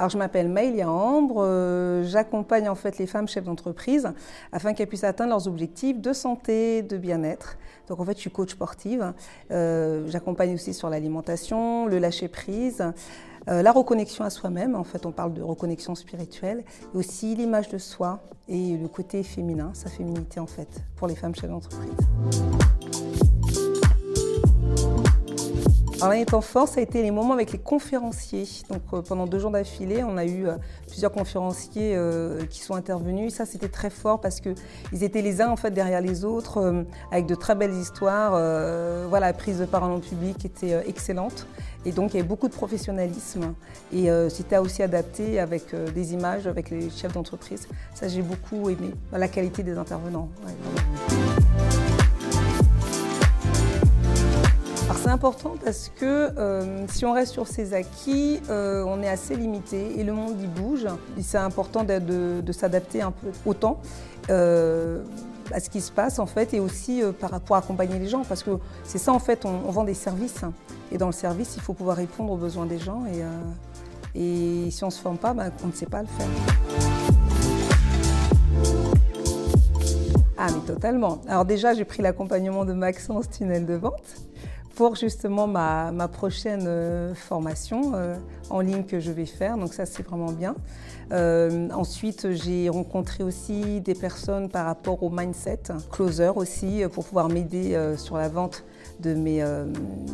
[0.00, 4.10] Alors je m'appelle Maëlia Ambre, euh, j'accompagne en fait les femmes chefs d'entreprise
[4.50, 7.58] afin qu'elles puissent atteindre leurs objectifs de santé, de bien-être.
[7.86, 9.12] Donc en fait je suis coach sportive,
[9.50, 12.82] euh, j'accompagne aussi sur l'alimentation, le lâcher prise.
[13.48, 16.64] Euh, la reconnexion à soi-même, en fait on parle de reconnexion spirituelle,
[16.94, 21.14] et aussi l'image de soi et le côté féminin, sa féminité en fait, pour les
[21.14, 21.90] femmes chefs d'entreprise.
[26.00, 28.46] Alors l'année temps fort, ça a été les moments avec les conférenciers.
[28.70, 30.54] Donc euh, pendant deux jours d'affilée, on a eu euh,
[30.86, 33.34] plusieurs conférenciers euh, qui sont intervenus.
[33.34, 34.54] Ça, c'était très fort parce que
[34.94, 38.32] ils étaient les uns en fait derrière les autres, avec de très belles histoires.
[39.08, 41.46] voilà, la prise de parole en public était excellente.
[41.84, 43.54] Et donc il y avait beaucoup de professionnalisme.
[43.92, 47.68] Et c'était aussi adapté avec des images, avec les chefs d'entreprise.
[47.94, 50.28] Ça, j'ai beaucoup aimé la qualité des intervenants
[55.02, 59.34] c'est important parce que euh, si on reste sur ses acquis, euh, on est assez
[59.34, 60.86] limité et le monde y bouge.
[61.22, 63.80] C'est important de, s'adapter un peu au temps.
[64.28, 65.02] Euh,
[65.52, 68.52] à ce qui se passe en fait et aussi à accompagner les gens parce que
[68.84, 70.42] c'est ça en fait on, vend des services
[70.92, 73.24] et dans le service il faut pouvoir répondre aux besoins des gens et,
[74.14, 76.28] et si on ne se forme pas ben, on ne sait pas le faire.
[80.38, 81.20] Ah mais totalement.
[81.26, 84.20] Alors déjà j'ai pris l'accompagnement de Maxence Tunnel de vente
[84.74, 88.16] pour justement ma, prochaine euh, formation euh,
[88.50, 89.56] en ligne que je vais faire.
[89.56, 90.54] Donc ça, c'est vraiment bien.
[91.12, 97.28] Euh, ensuite, j'ai rencontré aussi des personnes par rapport au mindset, closer aussi, pour pouvoir
[97.28, 98.64] m'aider sur la vente
[99.00, 99.44] de mes,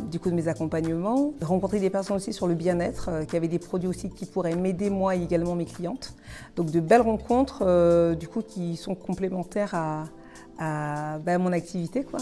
[0.09, 1.33] du coup, de mes accompagnements.
[1.41, 4.89] Rencontrer des personnes aussi sur le bien-être, qui avaient des produits aussi qui pourraient m'aider
[4.89, 6.15] moi et également mes clientes.
[6.55, 7.63] Donc de belles rencontres,
[8.15, 10.05] du coup, qui sont complémentaires à,
[10.57, 12.19] à ben, mon activité, quoi.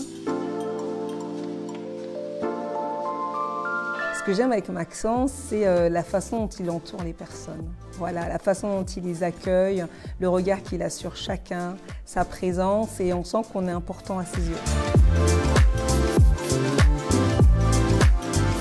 [4.26, 7.72] Que j'aime avec Maxence, c'est euh, la façon dont il entoure les personnes.
[8.00, 9.86] Voilà, la façon dont il les accueille,
[10.20, 14.26] le regard qu'il a sur chacun, sa présence, et on sent qu'on est important à
[14.26, 14.58] ses yeux.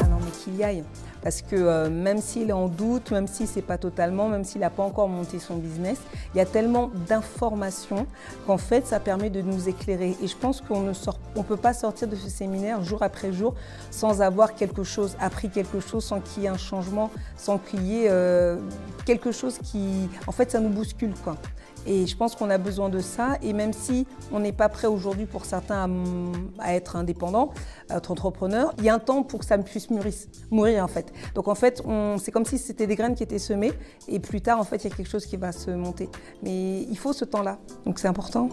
[0.03, 0.85] Ah non, mais qu'il y aille.
[1.25, 4.61] Parce que euh, même s'il est en doute, même si c'est pas totalement, même s'il
[4.61, 5.99] n'a pas encore monté son business,
[6.35, 8.07] il y a tellement d'informations
[8.47, 10.15] qu'en fait, ça permet de nous éclairer.
[10.23, 13.33] Et je pense qu'on ne sort, on peut pas sortir de ce séminaire jour après
[13.33, 13.55] jour
[13.91, 17.87] sans avoir quelque chose, appris quelque chose, sans qu'il y ait un changement, sans qu'il
[17.87, 18.59] y ait euh,
[19.07, 21.39] quelque chose qui, en fait, ça nous bouscule quoi.
[21.87, 23.37] Et je pense qu'on a besoin de ça.
[23.43, 25.89] Et même si on n'est pas prêt aujourd'hui pour certains
[26.59, 27.51] à, être indépendant,
[27.89, 29.89] à être entrepreneur, il y a un temps pour que ça puisse
[30.51, 31.13] mourir, en fait.
[31.35, 31.83] Donc en fait,
[32.19, 33.73] c'est comme si c'était des graines qui étaient semées
[34.09, 36.09] et plus tard, en fait, il y a quelque chose qui va se monter.
[36.43, 37.59] Mais il faut ce temps-là.
[37.85, 38.49] Donc c'est important.